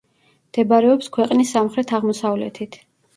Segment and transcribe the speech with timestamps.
[0.51, 2.79] მდებარეობს ქვეყნის სამხრეთ-აღმოსავლეთით.